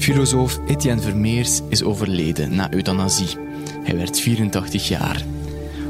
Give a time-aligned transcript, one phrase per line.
[0.00, 3.36] Filosoof Etienne Vermeers is overleden na euthanasie.
[3.82, 5.24] Hij werd 84 jaar.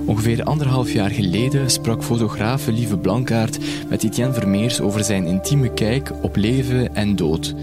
[0.07, 6.13] Ongeveer anderhalf jaar geleden sprak fotograaf Lieve Blankaert met Etienne Vermeers over zijn intieme kijk
[6.23, 7.55] op leven en dood.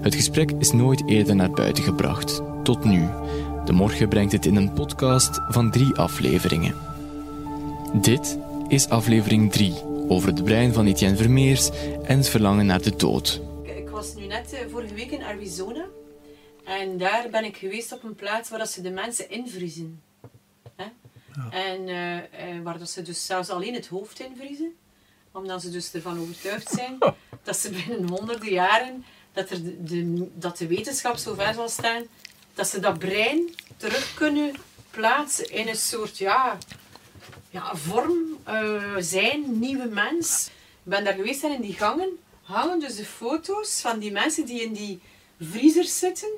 [0.00, 3.08] Het gesprek is nooit eerder naar buiten gebracht, tot nu.
[3.64, 6.74] De morgen brengt het in een podcast van drie afleveringen.
[7.92, 8.38] Dit
[8.68, 9.74] is aflevering 3
[10.08, 11.70] over het brein van Etienne Vermeers
[12.02, 13.47] en het verlangen naar de dood.
[13.98, 15.86] Ik was nu net uh, vorige week in Arizona
[16.64, 20.02] en daar ben ik geweest op een plaats waar dat ze de mensen invriezen.
[20.76, 20.84] Hè?
[21.34, 21.50] Ja.
[21.50, 24.76] En uh, uh, waar dat ze dus zelfs alleen het hoofd invriezen,
[25.32, 26.98] omdat ze dus ervan overtuigd zijn
[27.42, 31.68] dat ze binnen honderden jaren dat, er de, de, dat de wetenschap zo ver zal
[31.68, 32.02] staan
[32.54, 34.54] dat ze dat brein terug kunnen
[34.90, 36.58] plaatsen in een soort ja,
[37.50, 40.50] ja, vorm, uh, zijn, nieuwe mens.
[40.84, 44.46] Ik ben daar geweest en in die gangen hangen dus de foto's van die mensen
[44.46, 45.00] die in die
[45.40, 46.28] vriezers zitten.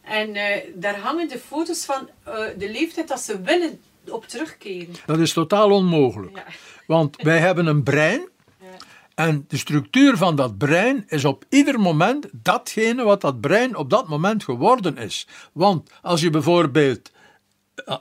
[0.00, 0.44] En uh,
[0.74, 4.94] daar hangen de foto's van uh, de leeftijd dat ze willen op terugkeren.
[5.06, 6.36] Dat is totaal onmogelijk.
[6.36, 6.44] Ja.
[6.86, 8.28] Want wij hebben een brein.
[8.60, 8.66] Ja.
[9.14, 13.90] En de structuur van dat brein is op ieder moment datgene wat dat brein op
[13.90, 15.26] dat moment geworden is.
[15.52, 17.10] Want als je bijvoorbeeld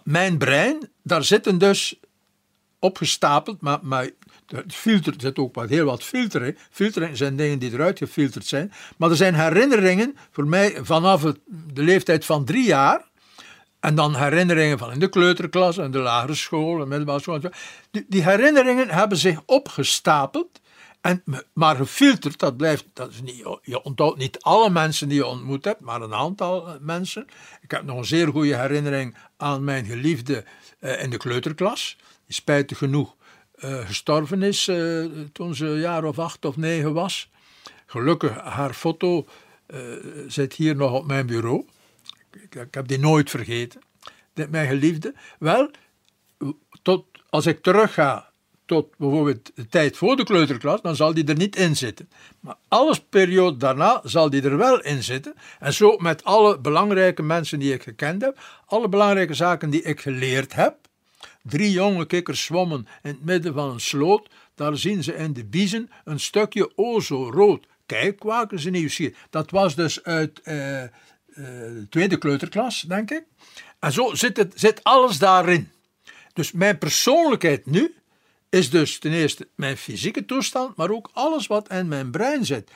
[0.03, 1.99] mijn brein, daar zitten dus
[2.79, 4.09] opgestapeld, maar, maar
[4.51, 6.57] het filter, er zit ook wat, heel wat filteren.
[6.71, 8.71] Filteren zijn dingen die eruit gefilterd zijn.
[8.97, 11.21] Maar er zijn herinneringen voor mij vanaf
[11.73, 13.09] de leeftijd van drie jaar.
[13.79, 17.39] En dan herinneringen van in de kleuterklas en de lagere school en middelbare school.
[17.91, 20.61] Die, die herinneringen hebben zich opgestapeld.
[21.01, 25.25] En, maar gefilterd, dat blijft, dat is niet, je onthoudt niet alle mensen die je
[25.25, 27.25] ontmoet hebt, maar een aantal eh, mensen.
[27.61, 30.43] Ik heb nog een zeer goede herinnering aan mijn geliefde
[30.79, 33.15] uh, in de kleuterklas spijtig genoeg
[33.61, 37.29] gestorven is uh, toen ze een jaar of acht of negen was.
[37.85, 39.25] Gelukkig, haar foto
[39.67, 39.79] uh,
[40.27, 41.65] zit hier nog op mijn bureau.
[42.31, 43.81] Ik, ik, heb die nooit vergeten.
[44.33, 45.13] Dit, mijn geliefde.
[45.39, 45.71] Wel,
[46.81, 48.31] tot, als ik terugga
[48.65, 52.09] tot bijvoorbeeld de tijd voor de kleuterklas, dan zal die er niet in zitten.
[52.39, 55.33] Maar alles periode daarna zal die er wel in zitten.
[55.59, 60.01] En zo met alle belangrijke mensen die ik gekend heb, alle belangrijke zaken die ik
[60.01, 60.80] geleerd heb,
[61.43, 64.29] Drie jonge kikkers zwommen in het midden van een sloot.
[64.55, 67.65] Daar zien ze in de biezen een stukje o zo rood.
[67.85, 69.17] Kijk, kwaken ze nieuwsgierig.
[69.29, 70.45] Dat was dus uit uh,
[71.35, 73.23] de tweede kleuterklas, denk ik.
[73.79, 75.71] En zo zit, het, zit alles daarin.
[76.33, 77.95] Dus mijn persoonlijkheid nu
[78.49, 82.71] is dus ten eerste mijn fysieke toestand, maar ook alles wat in mijn brein zit.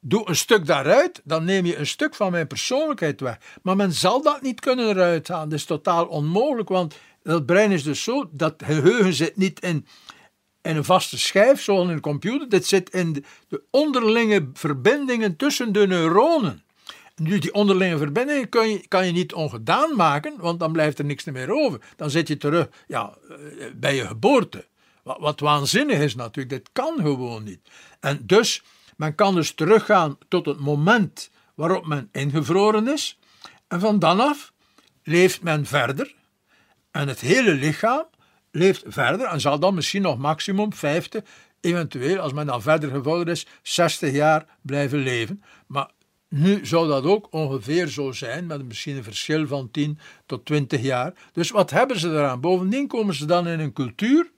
[0.00, 3.38] Doe een stuk daaruit, dan neem je een stuk van mijn persoonlijkheid weg.
[3.62, 5.48] Maar men zal dat niet kunnen eruit halen.
[5.48, 6.94] Dat is totaal onmogelijk, want
[7.26, 9.86] dat brein is dus zo, dat geheugen zit niet in,
[10.62, 12.48] in een vaste schijf, zoals in een computer.
[12.48, 16.62] Dit zit in de, de onderlinge verbindingen tussen de neuronen.
[17.16, 21.04] Nu, die onderlinge verbindingen kan je, kan je niet ongedaan maken, want dan blijft er
[21.04, 21.80] niks meer over.
[21.96, 24.66] Dan zit je terug ja, eh, bij je geboorte.
[25.02, 27.60] Wat, wat waanzinnig is natuurlijk, dit kan gewoon niet.
[28.00, 28.62] En dus,
[28.96, 33.18] men kan dus teruggaan tot het moment waarop men ingevroren is.
[33.68, 34.52] En van dan af
[35.02, 36.14] leeft men verder
[36.96, 38.06] en het hele lichaam
[38.50, 41.22] leeft verder en zal dan misschien nog maximum 50,
[41.60, 45.42] eventueel als men dan verder gevorderd is, 60 jaar blijven leven.
[45.66, 45.90] Maar
[46.28, 50.80] nu zou dat ook ongeveer zo zijn, met misschien een verschil van 10 tot 20
[50.80, 51.12] jaar.
[51.32, 52.40] Dus wat hebben ze eraan?
[52.40, 54.30] Bovendien komen ze dan in een cultuur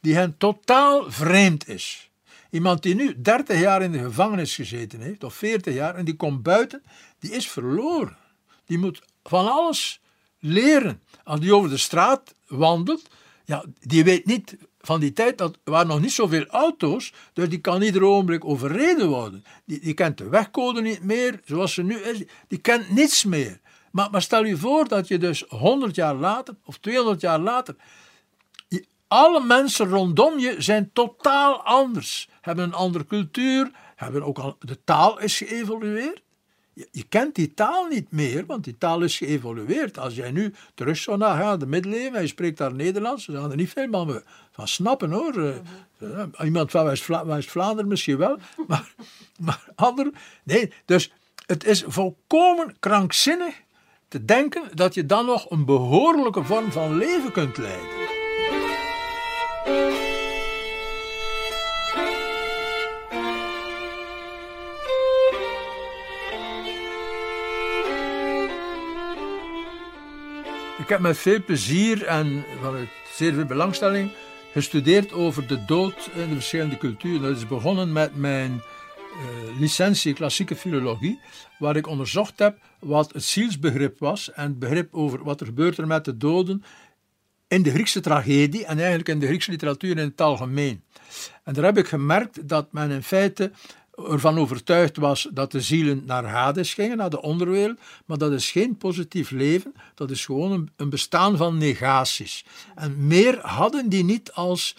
[0.00, 2.10] die hen totaal vreemd is.
[2.50, 6.16] Iemand die nu 30 jaar in de gevangenis gezeten heeft, of 40 jaar, en die
[6.16, 6.82] komt buiten,
[7.18, 8.16] die is verloren.
[8.64, 10.00] Die moet van alles
[10.42, 11.02] leren.
[11.24, 13.08] Als die over de straat wandelt,
[13.44, 17.60] ja, die weet niet van die tijd, dat waren nog niet zoveel auto's, dus die
[17.60, 19.44] kan ieder ogenblik overreden worden.
[19.64, 23.60] Die, die kent de wegcode niet meer, zoals ze nu is, die kent niets meer.
[23.90, 27.76] Maar, maar stel je voor dat je dus 100 jaar later of 200 jaar later,
[29.08, 34.84] alle mensen rondom je zijn totaal anders, hebben een andere cultuur, hebben ook al, de
[34.84, 36.22] taal is geëvolueerd.
[36.74, 39.98] Je, kent die taal niet meer, want die taal is geëvolueerd.
[39.98, 43.50] Als jij nu terug zou naar de middeleeuwen en je spreekt daar Nederlands, dan gaan
[43.50, 45.36] er niet veel man van snappen hoor.
[45.98, 46.84] Uh, iemand van
[47.24, 48.38] West-Vlaanderen misschien wel,
[48.68, 48.94] maar,
[49.38, 50.14] maar anderen.
[50.42, 51.12] Nee, dus
[51.46, 53.54] het is volkomen krankzinnig
[54.08, 58.00] te denken dat je dan nog een behoorlijke vorm van leven kunt leiden.
[70.82, 74.10] Ik heb met veel plezier en vanuit zeer veel belangstelling
[74.52, 77.22] gestudeerd over de dood in de verschillende culturen.
[77.22, 78.62] Dat is begonnen met mijn
[79.58, 81.20] licentie klassieke filologie,
[81.58, 85.78] waar ik onderzocht heb wat het zielsbegrip was en het begrip over wat er gebeurt
[85.78, 86.64] er met de doden
[87.48, 90.84] in de Griekse tragedie en eigenlijk in de Griekse literatuur in het algemeen.
[91.44, 93.52] En daar heb ik gemerkt dat men in feite
[93.96, 98.50] ervan overtuigd was dat de zielen naar Hades gingen, naar de onderwereld, maar dat is
[98.50, 102.44] geen positief leven, dat is gewoon een, bestaan van negaties.
[102.74, 104.76] En meer hadden die niet als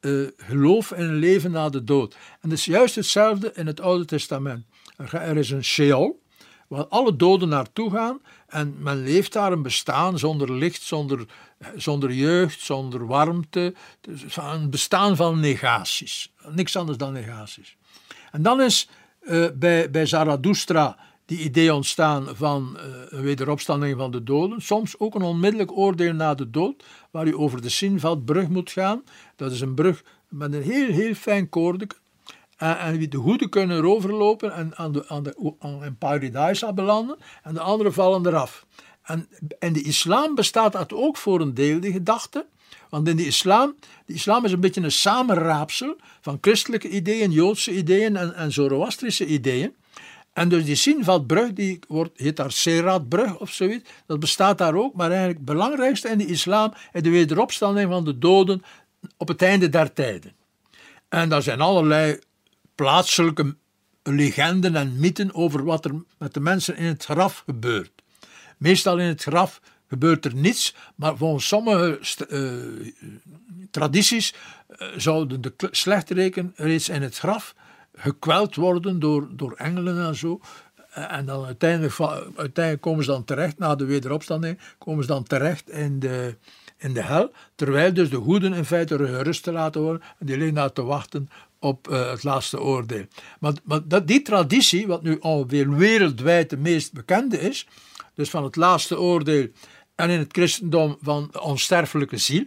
[0.00, 2.16] uh, geloof in een leven na de dood.
[2.40, 4.64] En dat is juist hetzelfde in het Oude Testament.
[4.96, 6.22] Er is een Sheol,
[6.68, 11.26] waar alle doden naartoe gaan en men leeft daar een bestaan zonder licht, zonder,
[11.76, 13.74] zonder jeugd, zonder warmte.
[14.00, 16.32] Dus een bestaan van negaties.
[16.48, 17.76] Niks anders dan negaties.
[18.30, 18.88] En dan is
[19.22, 24.60] uh, bij, bij Zarathustra die idee ontstaan van uh, een wederopstanding van de doden.
[24.60, 29.02] Soms ook een onmiddellijk oordeel na de dood, waar u over de Sinvatbrug moet gaan.
[29.36, 31.88] Dat is een brug met een heel, heel fijn koordje.
[32.56, 37.16] En, en wie de goede kunnen eroverlopen en aan, de, aan, de, aan paradise belanden,
[37.42, 38.66] en de anderen vallen eraf.
[39.02, 39.28] En
[39.58, 42.46] in de islam bestaat dat ook voor een deel, die gedachte.
[42.88, 43.74] Want in de islam,
[44.06, 49.26] de islam is een beetje een samenraapsel van christelijke ideeën, joodse ideeën en, en zoroastrische
[49.26, 49.74] ideeën.
[50.32, 54.94] En dus die Sinvatbrug, die wordt, heet daar Seratbrug of zoiets, dat bestaat daar ook,
[54.94, 58.62] maar eigenlijk het belangrijkste in de islam is de wederopstanding van de doden
[59.16, 60.32] op het einde der tijden.
[61.08, 62.18] En daar zijn allerlei
[62.74, 63.56] plaatselijke
[64.02, 67.90] legenden en mythen over wat er met de mensen in het graf gebeurt.
[68.56, 72.92] Meestal in het graf gebeurt er niets, maar volgens sommige uh,
[73.70, 74.34] tradities
[74.70, 77.54] uh, zouden de slechteriken reeds in het graf
[77.94, 80.40] gekweld worden door, door engelen en zo.
[80.90, 85.70] Eh, en dan uiteindelijk, komen ze dan terecht, na de wederopstanding, komen ze dan terecht
[85.70, 86.36] in de,
[86.76, 87.30] in de hel.
[87.54, 90.02] Terwijl dus de goeden in feite gerust te laten worden.
[90.18, 93.04] En die liggen daar te wachten op het laatste oordeel.
[93.40, 97.66] Maar, maar dat, die traditie, wat nu alweer wereldwijd de meest bekende is,
[98.14, 99.48] dus van het laatste oordeel
[99.98, 102.44] en in het christendom van onsterfelijke ziel,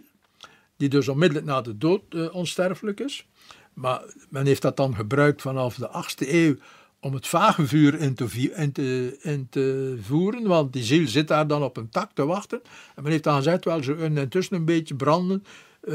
[0.76, 3.26] die dus onmiddellijk na de dood uh, onsterfelijk is.
[3.74, 6.56] Maar men heeft dat dan gebruikt vanaf de 8e eeuw
[7.00, 11.76] om het vagevuur in te, in, te, voeren, want die ziel zit daar dan op
[11.76, 12.62] een tak te wachten.
[12.94, 15.44] En men heeft dan gezegd, wel, ze kunnen intussen een beetje branden.
[15.84, 15.92] Uh,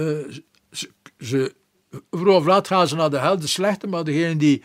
[0.71, 0.89] ze,
[1.19, 1.53] ze,
[2.09, 4.63] of laat gaan ze naar de hel, de slechte, maar degenen die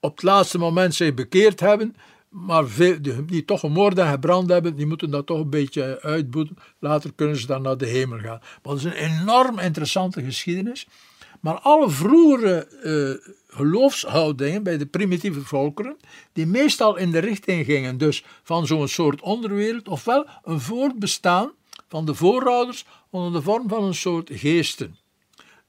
[0.00, 1.96] op het laatste moment zich bekeerd hebben,
[2.30, 2.96] maar veel,
[3.26, 6.56] die, toch gemoord en gebrand hebben, die moeten dat toch een beetje uitboeten.
[6.78, 8.38] Later kunnen ze dan naar de hemel gaan.
[8.38, 10.88] Maar dat is een enorm interessante geschiedenis.
[11.40, 15.96] Maar alle vroegere uh, geloofshoudingen bij de primitieve volkeren,
[16.32, 21.52] die meestal in de richting gingen dus van zo'n soort onderwereld, ofwel een voortbestaan
[21.88, 24.96] van de voorouders onder de vorm van een soort geesten.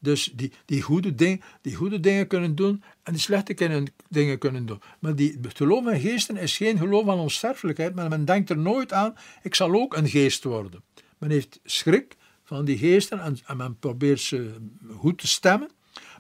[0.02, 4.66] Dus die, die, goede, ding, die goede dingen kunnen doen en die slechte dingen kunnen
[4.66, 4.82] doen.
[5.00, 8.94] Maar die geloof in geesten is geen geloof aan onsterfelijkheid, maar men denkt er nooit
[8.94, 10.84] aan, ik zal ook een geest worden.
[11.18, 14.56] Men heeft schrik van die geesten en, en men probeert ze
[14.98, 15.70] goed te stemmen.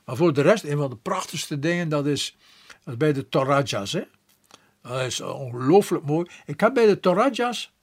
[0.06, 2.38] Maar voor de rest, een van de prachtigste dingen, dat is,
[2.98, 3.92] bij de Torajas.
[3.92, 4.04] Hè?
[4.82, 6.30] Dat is ongelooflijk mooi.
[6.46, 7.74] Ik heb bij de Torajas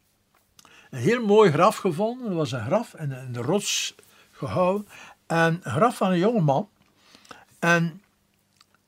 [0.90, 2.26] een heel mooi graf gevonden.
[2.26, 3.94] Dat was een graf in de rots
[4.30, 4.86] gehouden.
[5.28, 6.68] En graf van een jongeman.
[7.58, 8.02] En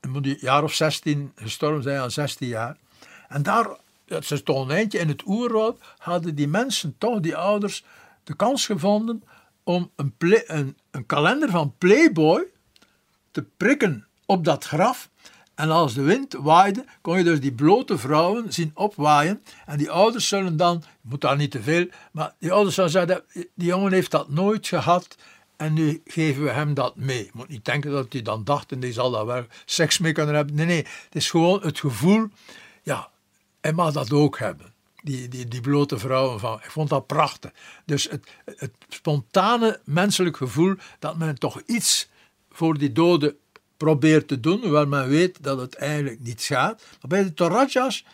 [0.09, 2.77] moet een jaar of 16 gestorven zijn, aan 16 jaar.
[3.29, 3.69] En daar,
[4.05, 7.85] dat is toch een eindje in het oerwoud, hadden die mensen, toch die ouders,
[8.25, 9.23] de kans gevonden
[9.63, 10.15] om een,
[10.47, 12.47] een, een kalender van Playboy
[13.31, 15.11] te prikken op dat graf.
[15.55, 19.43] En als de wind waaide, kon je dus die blote vrouwen zien opwaaien.
[19.67, 22.91] En die ouders zullen dan, je moet daar niet te veel, maar die ouders zullen
[22.91, 23.23] zeggen,
[23.55, 25.17] die jongen heeft dat nooit gehad.
[25.61, 27.25] En nu geven we hem dat mee.
[27.25, 30.13] Je moet niet denken dat hij dan dacht en die zal daar wel seks mee
[30.13, 30.55] kunnen hebben.
[30.55, 30.87] Nee, nee.
[31.05, 32.29] Het is gewoon het gevoel,
[32.83, 33.11] ja,
[33.61, 34.73] hij mag dat ook hebben.
[35.03, 36.57] Die, die, die blote vrouwen van.
[36.65, 37.51] Ik vond dat prachtig.
[37.85, 42.09] Dus het, het spontane menselijk gevoel dat men toch iets
[42.51, 43.37] voor die doden
[43.77, 46.83] probeert te doen, hoewel men weet dat het eigenlijk niet gaat.
[47.01, 48.05] Maar bij de Torajas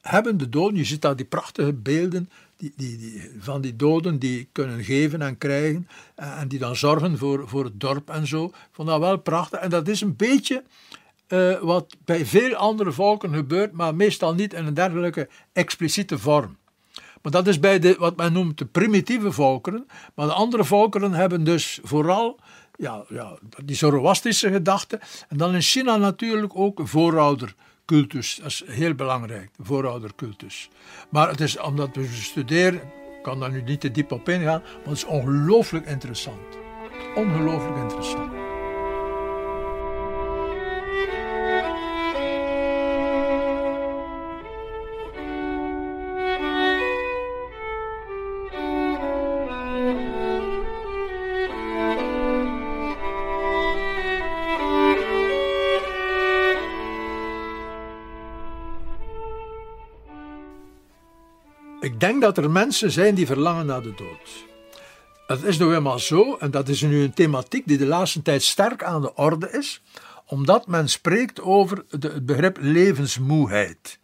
[0.00, 4.18] hebben de doden, je ziet daar die prachtige beelden die, die, die, van die doden
[4.18, 8.26] die kunnen geven en krijgen eh, en die dan zorgen voor, voor het dorp en
[8.26, 8.44] zo.
[8.44, 9.60] Ik vond dat wel prachtig.
[9.60, 10.62] En dat is een beetje
[11.28, 16.56] uh, wat bij veel andere volken gebeurt, maar meestal niet in een dergelijke expliciete vorm.
[17.22, 19.86] Maar dat is bij de, wat men noemt de primitieve volkeren.
[20.14, 22.38] Maar de andere volkeren hebben dus vooral
[22.76, 25.00] ja, ja, die Zoroastrische gedachte.
[25.28, 26.88] En dan in China natuurlijk ook een
[27.88, 28.36] vooroudercultus.
[28.36, 30.68] Dat is heel belangrijk, de vooroudercultus.
[31.10, 32.80] Maar het is omdat we studeren,
[33.16, 36.58] ik kan daar nu niet te diep op ingaan, maar het is ongelooflijk interessant.
[37.14, 38.47] Ongelooflijk interessant.
[61.98, 64.46] Ik denk dat er mensen zijn die verlangen naar de dood.
[65.26, 68.42] Het is nou helemaal zo, en dat is nu een thematiek die de laatste tijd
[68.42, 69.82] sterk aan de orde is,
[70.26, 73.98] omdat men spreekt over de, het begrip levensmoeheid.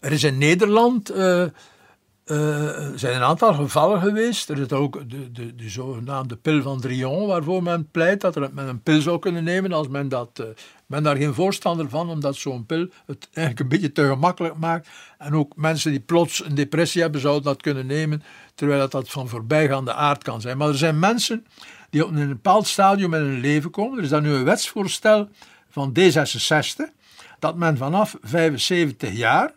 [0.00, 1.44] Er is in Nederland uh,
[2.26, 4.50] uh, zijn een aantal gevallen geweest.
[4.50, 8.68] Er is ook de, de, de zogenaamde pil van Drion, waarvoor men pleit dat men
[8.68, 10.38] een pil zou kunnen nemen als men dat.
[10.40, 10.46] Uh,
[10.86, 14.88] ben daar geen voorstander van, omdat zo'n pil het eigenlijk een beetje te gemakkelijk maakt.
[15.18, 18.22] En ook mensen die plots een depressie hebben, zouden dat kunnen nemen,
[18.54, 20.56] terwijl dat, dat van voorbijgaande aard kan zijn.
[20.56, 21.46] Maar er zijn mensen
[21.90, 23.98] die op een bepaald stadium in hun leven komen.
[23.98, 25.28] Er is dan nu een wetsvoorstel
[25.70, 26.94] van D66,
[27.38, 29.52] dat men vanaf 75 jaar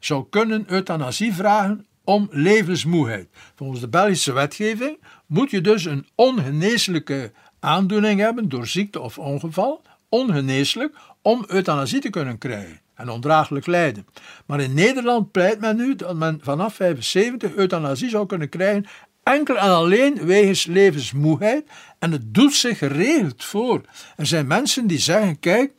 [0.00, 3.28] zou kunnen euthanasie vragen om levensmoeheid.
[3.54, 9.82] Volgens de Belgische wetgeving moet je dus een ongeneeslijke aandoening hebben door ziekte of ongeval,
[10.08, 14.06] ongeneeslijk, om euthanasie te kunnen krijgen en ondraaglijk lijden.
[14.46, 18.86] Maar in Nederland pleit men nu dat men vanaf 75 euthanasie zou kunnen krijgen,
[19.22, 21.70] enkel en alleen wegens levensmoeheid.
[21.98, 23.80] En het doet zich geregeld voor.
[24.16, 25.72] Er zijn mensen die zeggen: kijk,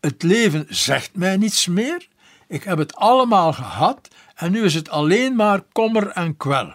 [0.00, 2.08] het leven zegt mij niets meer.
[2.48, 4.08] Ik heb het allemaal gehad
[4.42, 6.74] en nu is het alleen maar kommer en kwel.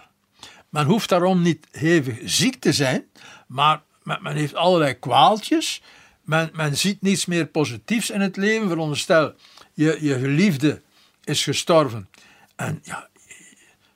[0.68, 3.04] Men hoeft daarom niet hevig ziek te zijn,
[3.46, 5.82] maar men heeft allerlei kwaaltjes.
[6.22, 8.68] Men, men ziet niets meer positiefs in het leven.
[8.68, 9.34] Veronderstel,
[9.72, 10.82] je, je geliefde
[11.24, 12.08] is gestorven.
[12.56, 13.08] En ja,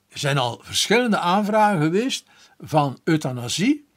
[0.09, 2.27] er zijn al verschillende aanvragen geweest
[2.61, 3.89] van euthanasie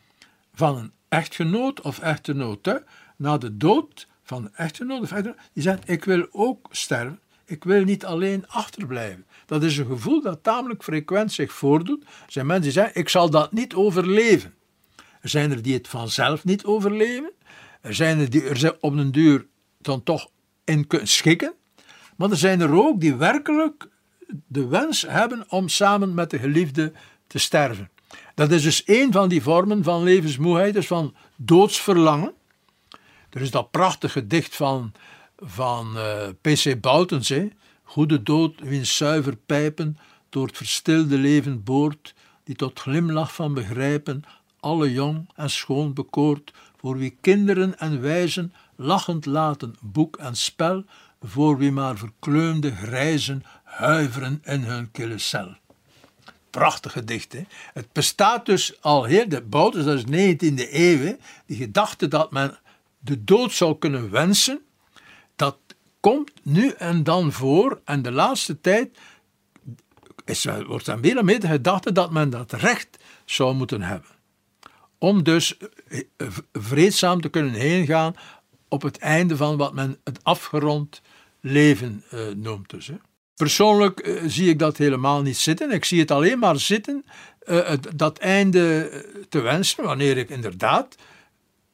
[0.54, 2.84] van een echtgenoot of echtgenote
[3.16, 5.40] na de dood van de echtgenoot of echtgenoot.
[5.54, 7.20] Die zegt, ik wil ook sterven.
[7.46, 9.26] Ik wil niet alleen achterblijven.
[9.46, 12.04] Dat is een gevoel dat tamelijk frequent zich voordoet.
[12.04, 14.54] Er zijn mensen die zeggen, ik zal dat niet overleven.
[15.22, 17.32] Er zijn er die het vanzelf niet overleven.
[17.82, 19.46] Er zijn er die er op een duur
[19.78, 20.30] dan toch
[20.64, 21.54] in kunnen schikken.
[22.16, 23.88] Maar er zijn er ook die werkelijk
[24.48, 26.92] de wens hebben om samen met de geliefde
[27.28, 27.90] te sterven.
[28.36, 32.34] Dat is dus een van die vormen van levensmoeheid, dus van doodsverlangen.
[33.30, 34.92] Er is dat prachtige gedicht van,
[35.38, 36.82] van uh, eh, P.C.
[36.82, 37.48] Boutens, hè?
[37.84, 39.98] Goede dood, wiens zuiver pijpen
[40.30, 42.14] door het verstilde leven boort,
[42.44, 44.24] die tot glimlach van begrijpen
[44.60, 50.84] alle jong en schoon bekoort, voor wie kinderen en wijzen lachend laten boek en spel,
[51.22, 55.56] voor wie maar verkleumde grijzen huiveren in hun kille cel.
[56.50, 57.36] Prachtig gedicht?
[57.74, 62.32] Het bestaat dus al heel, de bouw, dus dat is 19e eeuw, die gedachte dat
[62.32, 62.60] men
[63.00, 64.65] de dood zou kunnen wensen,
[66.12, 67.82] komt nu en dan voor.
[67.86, 68.98] En de laatste tijd
[70.26, 74.10] is, wordt er meer de gedachte dat men dat recht zou moeten hebben.
[74.98, 75.58] Om dus
[75.88, 78.16] eh, vreedzaam te kunnen heen gaan
[78.68, 81.02] op het einde van wat men het afgerond
[81.40, 82.70] leven uh, noemt.
[82.70, 82.96] Dus, hè.
[83.36, 85.72] Persoonlijk uh, zie ik dat helemaal niet zitten.
[85.72, 87.06] Ik zie het alleen maar zitten,
[87.96, 88.90] dat einde
[89.30, 90.96] te wensen, wanneer ik inderdaad,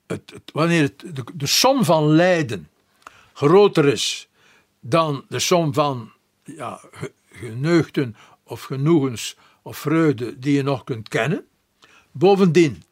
[0.08, 2.70] het, wanneer de, de som van lijden
[3.48, 4.30] groter is
[4.80, 6.12] dan de som van
[6.44, 6.82] ja,
[7.32, 11.46] geneugten of genoegens of vreugde die je nog kunt kennen.
[12.12, 12.84] Bovendien,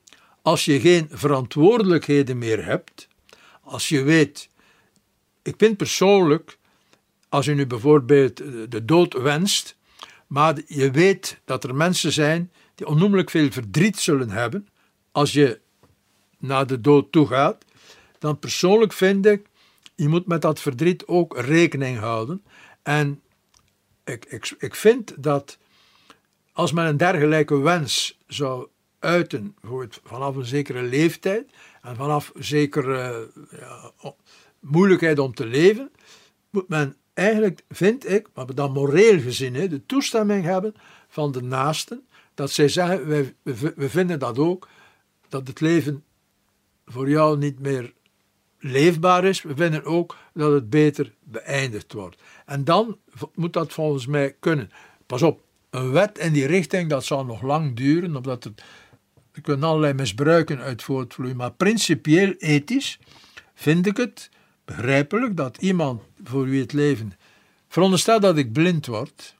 [0.41, 3.07] als je geen verantwoordelijkheden meer hebt,
[3.61, 4.49] als je weet,
[5.41, 6.57] ik vind persoonlijk,
[7.29, 8.37] als je nu bijvoorbeeld
[8.71, 9.77] de dood wenst,
[10.27, 14.67] maar je weet dat er mensen zijn die onnoemelijk veel verdriet zullen hebben
[15.11, 15.59] als je
[16.37, 17.65] naar de dood toe gaat,
[18.19, 19.48] dan persoonlijk vind ik
[19.99, 22.43] je moet met dat verdriet ook rekening houden.
[22.83, 23.21] En
[24.03, 25.57] ik, ik, ik vind dat
[26.51, 28.67] als men een dergelijke wens zou
[28.99, 31.51] uiten, bijvoorbeeld vanaf een zekere leeftijd
[31.81, 33.91] en vanaf een zekere ja,
[34.59, 35.91] moeilijkheid om te leven,
[36.49, 40.73] moet men eigenlijk, vind ik, maar dan moreel gezien, de toestemming hebben
[41.07, 43.35] van de naasten, dat zij zeggen, wij,
[43.75, 44.67] we vinden dat ook,
[45.29, 46.03] dat het leven
[46.85, 47.93] voor jou niet meer
[48.59, 49.41] leefbaar is.
[49.41, 52.21] We vinden ook dat het beter beëindigd wordt.
[52.45, 52.97] En dan
[53.33, 54.71] moet dat volgens mij kunnen.
[55.05, 58.61] Pas op, een wet in die richting, dat zal nog lang duren, omdat het,
[59.31, 61.35] er kunnen allerlei misbruiken uit voortvloeien.
[61.35, 62.99] Maar principieel ethisch
[63.53, 64.29] vind ik het
[64.65, 67.13] begrijpelijk dat iemand voor wie het leven.
[67.67, 69.35] Veronderstel dat ik blind word,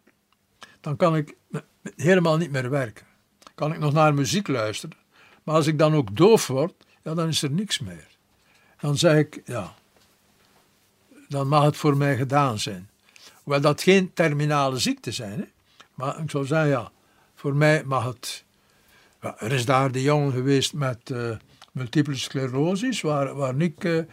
[0.82, 1.36] dan kan ik
[1.96, 3.06] helemaal niet meer werken.
[3.56, 4.98] Kan ik nog naar muziek luisteren.
[5.44, 6.74] Maar als ik dan ook doof word,
[7.04, 8.19] ja, dan is er niks meer
[8.80, 9.74] dan zeg ik, ja,
[11.28, 12.90] dan mag het voor mij gedaan zijn.
[13.44, 15.46] Hoewel dat geen terminale ziekte zijn, hè?
[15.94, 16.92] maar ik zou zeggen, ja,
[17.36, 18.44] voor mij mag het.
[19.20, 21.36] Er is daar de jongen geweest met uh,
[21.72, 24.04] multiple sclerosis, waar, waar ik uh,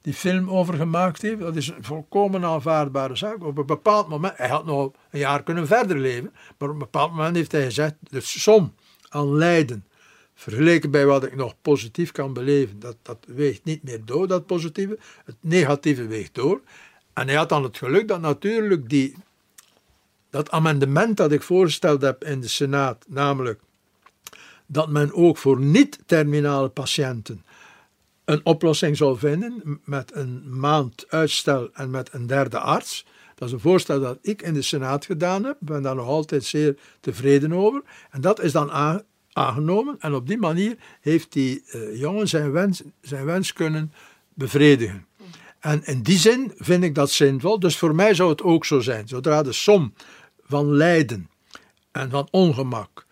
[0.00, 1.40] die film over gemaakt heeft.
[1.40, 3.44] Dat is een volkomen aanvaardbare zaak.
[3.44, 6.78] Op een bepaald moment, hij had nog een jaar kunnen verder leven, maar op een
[6.78, 8.74] bepaald moment heeft hij gezegd, de som
[9.08, 9.86] aan lijden,
[10.38, 14.46] vergeleken bij wat ik nog positief kan beleven, dat, dat weegt niet meer door, dat
[14.46, 14.98] positieve.
[15.24, 16.60] Het negatieve weegt door.
[17.12, 19.16] En hij had dan het geluk dat natuurlijk die,
[20.30, 23.60] dat amendement dat ik voorgesteld heb in de Senaat, namelijk
[24.66, 27.44] dat men ook voor niet-terminale patiënten
[28.24, 33.06] een oplossing zou vinden met een maand uitstel en met een derde arts.
[33.34, 35.60] Dat is een voorstel dat ik in de Senaat gedaan heb.
[35.60, 37.82] Ik ben daar nog altijd zeer tevreden over.
[38.10, 38.70] En dat is dan
[39.38, 39.96] aangenomen.
[39.98, 43.92] En op die manier heeft die uh, jongen zijn wens, zijn wens kunnen
[44.34, 45.06] bevredigen.
[45.60, 47.60] En in die zin vind ik dat zinvol.
[47.60, 49.08] Dus voor mij zou het ook zo zijn.
[49.08, 49.92] Zodra de som
[50.42, 51.30] van lijden
[51.92, 53.06] en van ongemak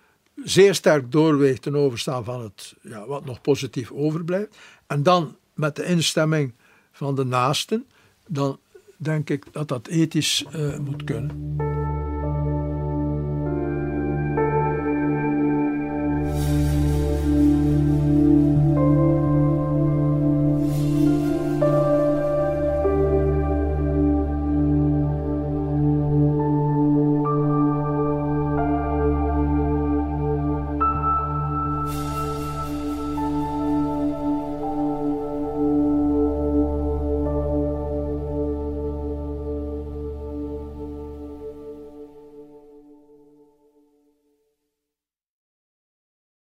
[0.44, 4.56] zeer sterk doorweegt ten overstaan van het, ja, wat nog positief overblijft.
[4.86, 6.52] En dan met de instemming
[6.92, 7.86] van de naasten,
[8.26, 8.58] dan
[8.96, 11.56] denk ik dat dat ethisch uh, moet kunnen.